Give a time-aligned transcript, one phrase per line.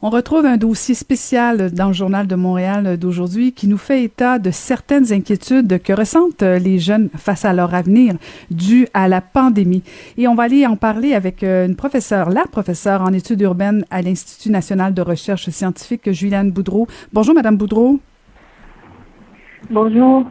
[0.00, 4.38] On retrouve un dossier spécial dans le Journal de Montréal d'aujourd'hui qui nous fait état
[4.38, 8.14] de certaines inquiétudes que ressentent les jeunes face à leur avenir
[8.48, 9.82] dû à la pandémie.
[10.16, 13.84] Et on va aller en parler avec euh, une professeure, la professeure en études urbaines
[13.90, 16.86] à l'Institut national de recherche scientifique, Juliane Boudreau.
[17.12, 17.98] Bonjour, Madame Boudreau.
[19.68, 20.26] Bonjour.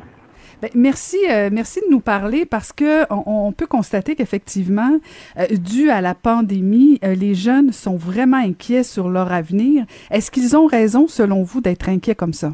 [0.59, 4.99] Ben, merci, euh, merci de nous parler parce que on, peut constater qu'effectivement,
[5.37, 9.85] euh, dû à la pandémie, euh, les jeunes sont vraiment inquiets sur leur avenir.
[10.09, 12.53] Est-ce qu'ils ont raison, selon vous, d'être inquiets comme ça?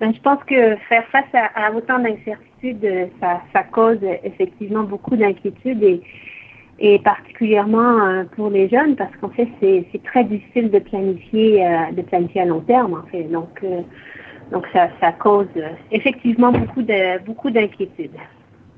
[0.00, 5.82] Ben, je pense que faire face à, autant d'incertitudes, ça, ça, cause effectivement beaucoup d'inquiétudes
[5.82, 6.00] et,
[6.78, 12.42] et particulièrement pour les jeunes parce qu'en fait, c'est très difficile de planifier, de planifier
[12.42, 13.24] à long terme, en fait.
[13.24, 13.62] Donc,
[14.50, 18.16] donc, ça, ça cause euh, effectivement beaucoup de beaucoup d'inquiétudes.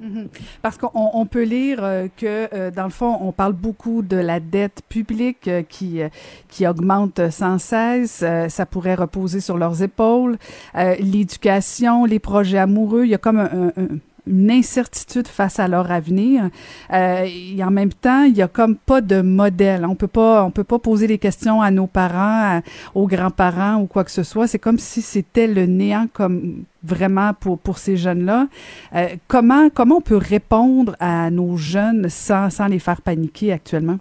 [0.00, 0.28] Mhm.
[0.62, 4.38] Parce qu'on peut lire euh, que, euh, dans le fond, on parle beaucoup de la
[4.38, 6.00] dette publique qui,
[6.48, 8.24] qui augmente sans cesse.
[8.48, 10.38] ça pourrait reposer sur leurs épaules.
[10.74, 13.72] L'éducation, les projets amoureux, il y a comme un,
[14.28, 16.50] une incertitude face à leur avenir.
[16.92, 19.84] Euh, et en même temps, il y a comme pas de modèle.
[19.84, 22.60] On peut pas, on peut pas poser des questions à nos parents,
[22.94, 24.46] aux grands-parents ou quoi que ce soit.
[24.46, 28.48] C'est comme si c'était le néant, comme vraiment pour pour ces jeunes-là.
[28.94, 33.98] Euh, comment comment on peut répondre à nos jeunes sans sans les faire paniquer actuellement?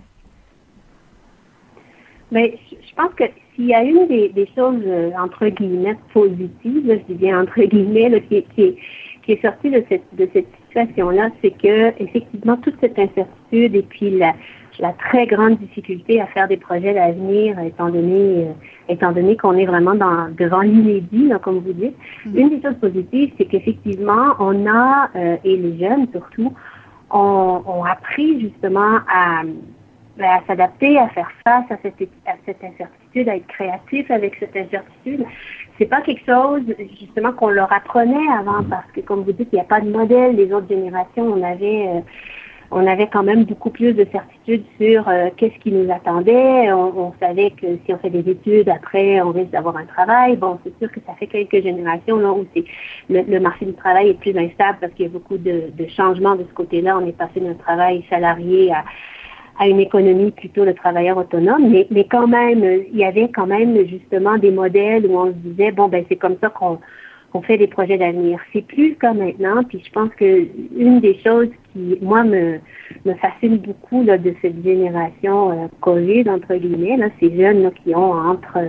[2.32, 3.24] Mais je pense que
[3.56, 8.10] s'il y a une des, choses euh, entre guillemets positives, je dis bien entre guillemets,
[8.10, 8.76] là, qui,
[9.28, 13.82] qui est sorti de cette, de cette situation-là, c'est que effectivement toute cette incertitude et
[13.82, 14.34] puis la,
[14.80, 18.54] la très grande difficulté à faire des projets d'avenir, étant donné, euh,
[18.88, 21.98] étant donné qu'on est vraiment dans, devant l'inédit, comme vous dites.
[22.26, 22.40] Mm-hmm.
[22.40, 26.54] Une des choses positives, c'est qu'effectivement, on a, euh, et les jeunes surtout,
[27.12, 29.42] ont, ont appris justement à,
[30.22, 32.88] à s'adapter, à faire face à cette, à cette incertitude,
[33.26, 35.26] à être créatif avec cette incertitude.
[35.78, 36.64] C'est pas quelque chose
[37.00, 39.90] justement qu'on leur apprenait avant parce que comme vous dites, il n'y a pas de
[39.90, 41.24] modèle des autres générations.
[41.24, 42.02] On avait euh,
[42.72, 46.72] on avait quand même beaucoup plus de certitude sur euh, qu'est-ce qui nous attendait.
[46.74, 50.36] On, savait que si on fait des études, après, on risque d'avoir un travail.
[50.36, 52.66] Bon, c'est sûr que ça fait quelques générations là, où c'est
[53.10, 56.36] le, marché du travail est plus instable parce qu'il y a beaucoup de, de changements
[56.36, 56.98] de ce côté-là.
[57.02, 58.84] On est passé d'un travail salarié à
[59.60, 63.48] à une économie plutôt de travailleurs autonomes, mais, mais quand même, il y avait quand
[63.48, 66.80] même justement des modèles où on se disait, bon, ben c'est comme ça qu'on
[67.32, 68.40] qu'on fait des projets d'avenir.
[68.54, 70.48] C'est plus comme maintenant, puis je pense que
[70.78, 72.60] une des choses qui, moi, me,
[73.06, 77.72] me fascine beaucoup là, de cette génération euh, COVID, entre guillemets, là, ces jeunes là,
[77.84, 78.60] qui ont entre,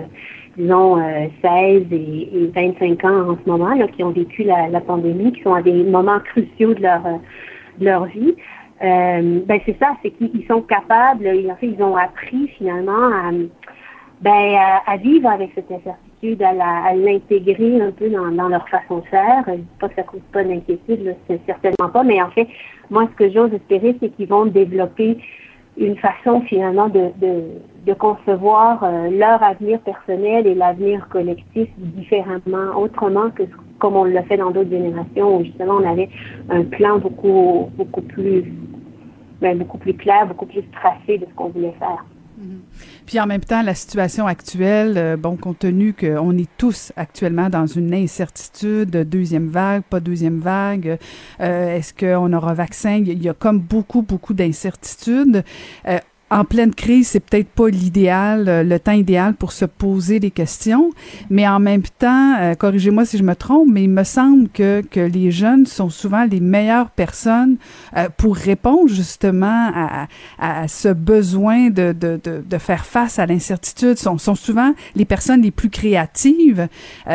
[0.56, 4.68] disons, 16 euh, et, et, 25 ans en ce moment, là, qui ont vécu la,
[4.68, 7.02] la pandémie, qui sont à des moments cruciaux de leur,
[7.78, 8.34] de leur vie.
[8.82, 13.08] Euh, ben c'est ça, c'est qu'ils sont capables, ils, en fait, ils ont appris finalement
[13.08, 13.32] à,
[14.20, 14.56] ben,
[14.86, 19.44] à, vivre avec cette incertitude, à l'intégrer un peu dans, leur façon de faire.
[19.48, 21.16] Je dis pas que ça cause pas d'inquiétude,
[21.46, 22.46] certainement pas, mais en fait,
[22.90, 25.18] moi, ce que j'ose espérer, c'est qu'ils vont développer
[25.76, 33.30] une façon finalement de, de, concevoir euh, leur avenir personnel et l'avenir collectif différemment, autrement
[33.30, 33.44] que
[33.78, 36.10] comme on l'a fait dans d'autres générations où justement on avait
[36.50, 38.44] un plan beaucoup beaucoup plus
[39.40, 42.04] ben, beaucoup plus clair, beaucoup plus tracé de ce qu'on voulait faire.
[42.40, 42.58] Mm-hmm.
[43.06, 47.48] Puis en même temps, la situation actuelle, euh, bon, compte tenu qu'on est tous actuellement
[47.48, 50.98] dans une incertitude, deuxième vague, pas deuxième vague,
[51.40, 53.02] euh, est-ce qu'on aura vaccin?
[53.06, 55.42] Il y a comme beaucoup, beaucoup d'incertitudes.
[55.86, 55.98] Euh,
[56.30, 60.30] en pleine crise, c'est peut-être pas l'idéal, euh, le temps idéal pour se poser des
[60.30, 60.90] questions,
[61.30, 64.82] mais en même temps, euh, corrigez-moi si je me trompe, mais il me semble que,
[64.82, 67.56] que les jeunes sont souvent les meilleures personnes
[67.96, 70.06] euh, pour répondre justement à,
[70.38, 75.04] à ce besoin de, de, de, de, faire face à l'incertitude, sont, sont souvent les
[75.04, 76.68] personnes les plus créatives.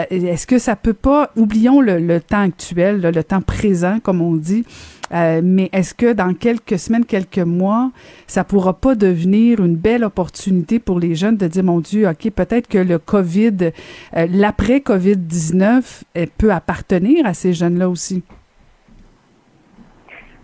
[0.09, 4.35] Est-ce que ça peut pas, oublions le, le temps actuel, le temps présent, comme on
[4.35, 4.63] dit,
[5.11, 7.91] euh, mais est-ce que dans quelques semaines, quelques mois,
[8.27, 12.29] ça pourra pas devenir une belle opportunité pour les jeunes de dire, mon Dieu, OK,
[12.31, 13.71] peut-être que le COVID,
[14.15, 16.03] euh, l'après-COVID-19
[16.37, 18.23] peut appartenir à ces jeunes-là aussi?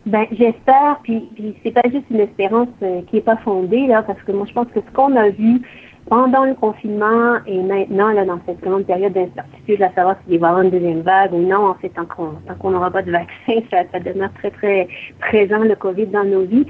[0.06, 4.02] Ben, j'espère, puis, puis c'est pas juste une espérance euh, qui est pas fondée, là,
[4.02, 5.62] parce que moi, je pense que ce qu'on a vu
[6.10, 10.48] pendant le confinement et maintenant, là, dans cette grande période d'incertitude, à savoir s'il va
[10.48, 13.54] y avoir une deuxième vague ou non, en fait, tant qu'on n'aura pas de vaccin,
[13.72, 14.88] ça, ça, demeure très, très
[15.20, 16.66] présent, le COVID, dans nos vies.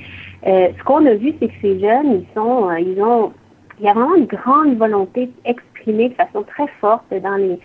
[0.46, 3.32] Euh, ce qu'on a vu, c'est que ces jeunes, ils sont, euh, ils ont,
[3.80, 7.58] il y a vraiment une grande volonté exprimée de façon très forte dans les,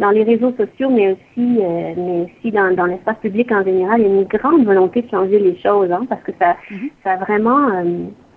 [0.00, 4.00] dans les réseaux sociaux, mais aussi, euh, mais aussi dans, dans l'espace public en général.
[4.00, 6.90] Il y a une grande volonté de changer les choses, hein, parce que ça, mm-hmm.
[7.04, 7.68] ça a vraiment,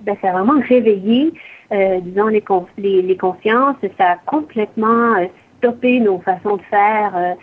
[0.03, 1.33] ben, ça a vraiment réveillé,
[1.71, 2.43] euh, disons, les,
[2.77, 3.75] les, les, consciences.
[3.97, 5.25] Ça a complètement euh,
[5.57, 7.35] stoppé nos façons de faire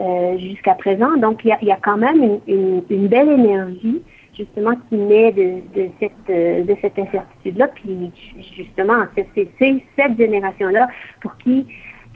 [0.00, 1.16] euh, jusqu'à présent.
[1.16, 4.02] Donc, il y a, y a, quand même une, une, une, belle énergie,
[4.36, 7.68] justement, qui naît de, de cette, de cette incertitude-là.
[7.68, 8.10] Puis,
[8.56, 9.48] justement, c'est
[9.96, 10.88] cette génération-là
[11.20, 11.66] pour qui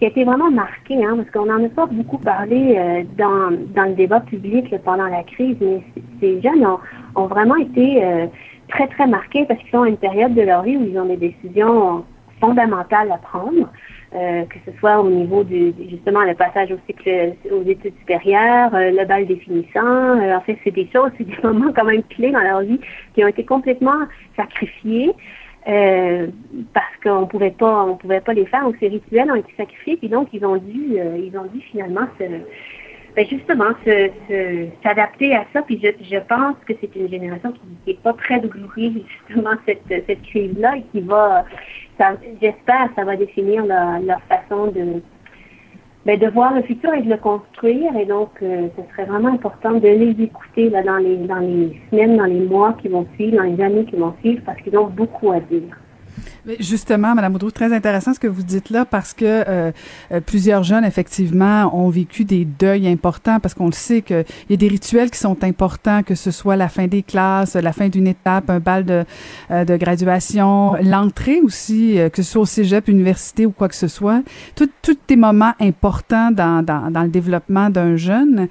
[0.03, 3.56] qui a été vraiment marqué, hein, parce qu'on n'en a pas beaucoup parlé euh, dans,
[3.73, 5.81] dans le débat public pendant la crise, mais
[6.19, 6.81] ces jeunes ont,
[7.15, 8.27] ont vraiment été euh,
[8.73, 11.07] très, très marqués parce qu'ils sont à une période de leur vie où ils ont
[11.07, 12.05] des décisions
[12.41, 13.71] fondamentales à prendre,
[14.15, 18.71] euh, que ce soit au niveau du, justement, le passage au cycle, aux études supérieures,
[18.73, 20.21] le bal définissant.
[20.21, 22.81] en fait, c'est des choses, c'est des moments quand même clés dans leur vie
[23.15, 25.13] qui ont été complètement sacrifiés.
[25.69, 26.27] Euh,
[26.75, 29.97] parce qu'on pouvait pas, on pouvait pas les faire, ou ces rituels ont été sacrifiés,
[29.97, 32.25] puis donc ils ont dû, euh, ils ont dû finalement se,
[33.14, 33.73] ben justement,
[34.82, 35.62] s'adapter à ça.
[35.62, 39.82] Puis je, je pense que c'est une génération qui n'est pas prête d'oublier justement cette,
[39.88, 41.44] cette crise-là et qui va,
[42.41, 45.03] j'espère, ça va définir leur, leur façon de,
[46.05, 47.97] ben, de voir le futur et de le construire.
[47.97, 51.81] Et donc, euh, ce serait vraiment important de les écouter là, dans, les, dans les
[51.91, 54.76] semaines, dans les mois qui vont suivre, dans les années qui vont suivre, parce qu'ils
[54.76, 55.76] ont beaucoup à dire.
[56.59, 59.71] Justement, Madame Audreau, très intéressant ce que vous dites là parce que euh,
[60.11, 64.55] euh, plusieurs jeunes effectivement ont vécu des deuils importants parce qu'on le sait qu'il y
[64.55, 67.89] a des rituels qui sont importants, que ce soit la fin des classes, la fin
[67.89, 69.05] d'une étape, un bal de,
[69.53, 73.87] euh, de graduation, l'entrée aussi, que ce soit au cégep, université ou quoi que ce
[73.87, 74.23] soit.
[74.56, 74.69] Tous
[75.06, 78.49] des moments importants dans, dans, dans le développement d'un jeune.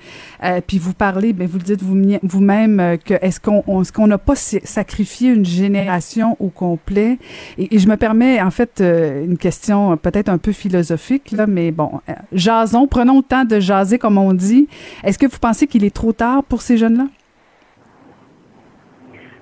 [0.65, 4.35] puis vous parlez, ben vous le dites vous-même que est-ce qu'on est-ce qu'on n'a pas
[4.35, 7.19] sacrifié une génération au complet?
[7.57, 11.71] Et, je me permets, en fait, euh, une question peut-être un peu philosophique, là, mais
[11.71, 14.67] bon, euh, jasons, prenons le temps de jaser, comme on dit.
[15.03, 17.07] Est-ce que vous pensez qu'il est trop tard pour ces jeunes-là?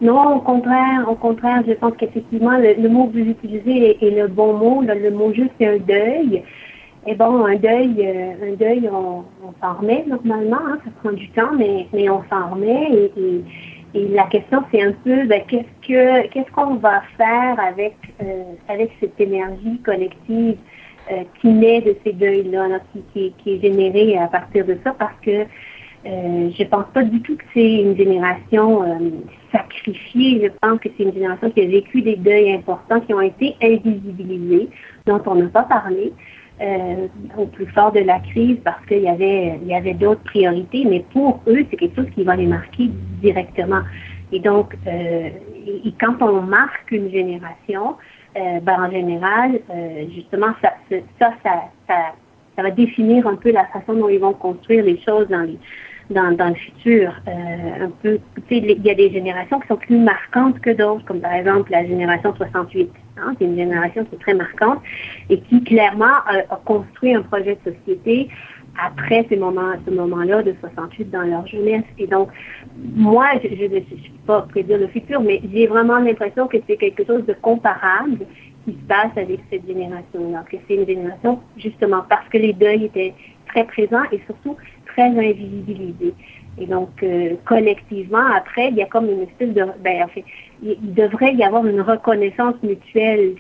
[0.02, 4.28] Non, au contraire, au contraire, je pense qu'effectivement, le, mot que vous utilisez est, le
[4.28, 4.82] bon mot.
[4.82, 6.42] le mot juste, c'est un deuil.
[7.06, 9.24] Et bon, un deuil, euh, un deuil, on,
[9.62, 12.90] s'en remet normalement, hein, ça prend du temps, mais, on s'en remet.
[12.94, 13.44] et et
[13.94, 18.92] la question, c'est un peu ben, qu'est-ce que qu'est-ce qu'on va faire avec euh, avec
[19.00, 20.58] cette énergie collective
[21.12, 22.68] euh, qui naît de ces deuils-là,
[23.14, 25.46] qui, qui, est générée à partir de ça, parce que
[26.06, 29.10] euh, je pense pas du tout que c'est une génération euh,
[29.52, 30.40] sacrifiée.
[30.44, 33.56] Je pense que c'est une génération qui a vécu des deuils importants qui ont été
[33.62, 34.70] invisibilisés,
[35.08, 36.14] dont on n'a pas parlé
[36.62, 37.08] euh,
[37.38, 40.86] au plus fort de la crise parce qu'il y avait, il y avait d'autres priorités,
[40.86, 42.90] mais pour eux, c'est quelque chose qui va les marquer
[43.22, 43.82] directement.
[44.32, 45.30] Et donc, euh,
[45.66, 47.96] et, quand on marque une génération,
[48.38, 50.74] euh, ben en général, euh, justement, ça,
[51.20, 51.96] ça, ça, ça,
[52.56, 55.58] ça va définir un peu la façon dont ils vont construire les choses dans les,
[56.10, 57.14] dans, dans le futur.
[57.28, 58.20] Euh, un peu,
[58.50, 61.86] il y a des générations qui sont plus marquantes que d'autres, comme par exemple la
[61.86, 62.92] génération 68.
[63.18, 64.80] Hein, c'est une génération qui est très marquante
[65.30, 68.30] et qui clairement a, construit un projet de société
[68.82, 71.84] après ces moments, ce moment-là de 68 dans leur jeunesse.
[71.98, 72.30] Et donc,
[72.96, 77.06] moi, je ne suis pas prédire le futur, mais j'ai vraiment l'impression que c'est quelque
[77.06, 78.20] chose de comparable
[78.66, 82.86] qui se passe avec cette génération-là, que c'est une génération justement parce que les deuils
[82.86, 83.14] étaient
[83.48, 84.56] très présents et surtout
[85.00, 86.14] très invisibilisés.
[86.58, 89.64] Et donc, euh, collectivement, après, il y a comme une espèce de...
[89.82, 90.26] Ben, en fait,
[90.62, 93.36] il, devrait y avoir une reconnaissance mutuelle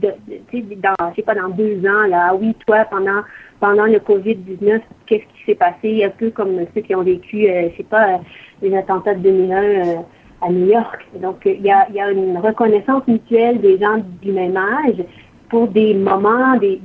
[0.00, 3.22] de, de dans, je sais pas, dans deux ans, là, ah oui, toi, pendant,
[3.60, 6.04] pendant le COVID-19, qu'est-ce qui s'est passé?
[6.04, 8.20] Un peu comme ceux qui ont vécu, euh, je sais pas,
[8.62, 9.96] les attentats de 2001 euh,
[10.40, 11.06] à New York.
[11.20, 15.04] Donc, il y a, y a une reconnaissance mutuelle des gens du même âge
[15.50, 16.80] pour des moments, des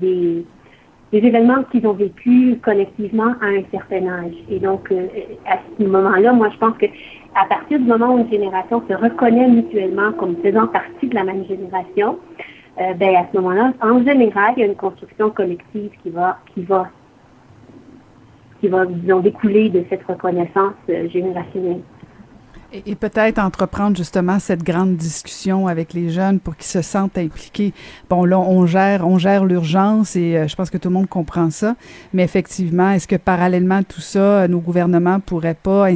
[1.11, 4.33] des événements qu'ils ont vécu collectivement à un certain âge.
[4.49, 5.07] Et donc, euh,
[5.45, 6.85] à ce moment-là, moi, je pense que
[7.35, 11.23] à partir du moment où une génération se reconnaît mutuellement comme faisant partie de la
[11.23, 12.17] même génération,
[12.79, 16.39] euh, ben à ce moment-là, en général, il y a une construction collective qui va,
[16.53, 16.89] qui va,
[18.59, 21.81] qui va, disons, découler de cette reconnaissance euh, générationnelle.
[22.73, 27.73] Et, peut-être entreprendre justement cette grande discussion avec les jeunes pour qu'ils se sentent impliqués.
[28.09, 31.07] Bon, là, on gère, on gère l'urgence et euh, je pense que tout le monde
[31.07, 31.75] comprend ça.
[32.13, 35.87] Mais effectivement, est-ce que parallèlement à tout ça, nos gouvernements pourraient pas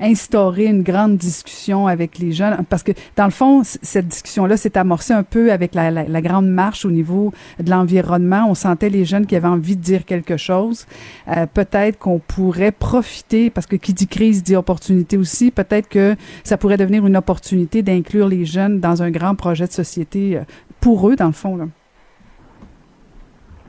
[0.00, 2.56] instaurer une grande discussion avec les jeunes?
[2.70, 6.22] Parce que dans le fond, cette discussion-là s'est amorcée un peu avec la, la, la,
[6.22, 8.46] grande marche au niveau de l'environnement.
[8.48, 10.86] On sentait les jeunes qui avaient envie de dire quelque chose.
[11.28, 15.50] Euh, peut-être qu'on pourrait profiter, parce que qui dit crise dit opportunité aussi.
[15.50, 19.72] Peut-être que ça pourrait devenir une opportunité d'inclure les jeunes dans un grand projet de
[19.72, 20.42] société euh,
[20.80, 21.58] pour eux, dans le fond.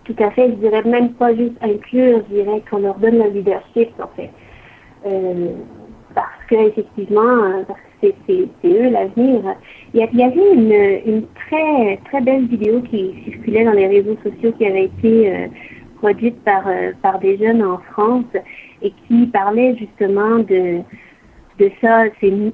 [0.03, 0.49] Tout à fait.
[0.49, 4.29] Je dirais même pas juste inclure, je dirais qu'on leur donne le leadership, en fait.
[5.05, 5.51] Euh,
[6.13, 7.65] parce que effectivement,
[8.01, 8.13] c'est
[8.63, 9.41] eux l'avenir.
[9.93, 14.53] Il, y avait une, une, très très belle vidéo qui circulait dans les réseaux sociaux
[14.57, 15.49] qui avait été
[15.97, 16.63] produite par
[17.01, 18.25] par des jeunes en France
[18.81, 20.81] et qui parlait justement de
[21.59, 22.03] de ça.
[22.19, 22.53] C'est nous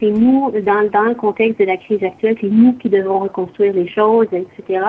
[0.00, 3.72] c'est nous, dans, dans le contexte de la crise actuelle, c'est nous qui devons reconstruire
[3.72, 4.84] les choses, etc.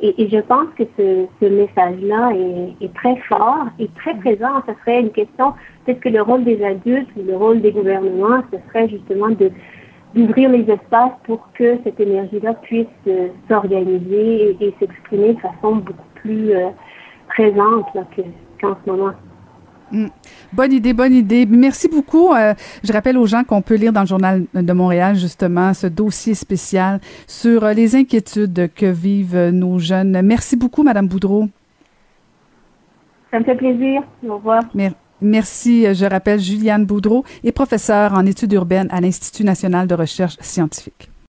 [0.00, 4.62] Et, je pense que ce, ce message-là est, est, très fort et très présent.
[4.68, 8.42] Ce serait une question, peut-être que le rôle des adultes ou le rôle des gouvernements,
[8.52, 9.50] ce serait justement de
[10.14, 16.08] d'ouvrir les espaces pour que cette énergie-là puisse euh, s'organiser et, s'exprimer de façon beaucoup
[16.14, 16.68] plus euh,
[17.28, 17.86] présente
[18.60, 19.12] qu'en ce moment.
[19.92, 20.06] Mm.
[20.52, 21.46] Bonne idée, bonne idée.
[21.46, 22.32] Merci beaucoup.
[22.32, 25.86] Euh, je rappelle aux gens qu'on peut lire dans le journal de Montréal justement ce
[25.86, 30.20] dossier spécial sur euh, les inquiétudes que vivent nos jeunes.
[30.22, 31.48] Merci beaucoup, Madame Boudreau.
[33.30, 34.02] Ça me fait plaisir.
[34.28, 34.62] Au revoir.
[35.20, 35.86] Merci.
[35.94, 41.10] Je rappelle Juliane Boudreau est professeure en études urbaines à l'Institut national de recherche scientifique.